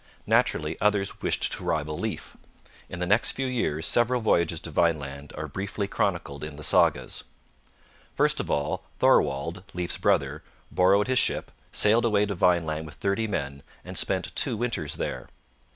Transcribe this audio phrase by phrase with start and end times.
[0.25, 2.35] Naturally others wished to rival Leif.
[2.89, 7.23] In the next few years several voyages to Vineland are briefly chronicled in the sagas.
[8.15, 10.41] First of all, Thorwald, Leif's brother,
[10.71, 15.29] borrowed his ship, sailed away to Vineland with thirty men, and spent two winters there.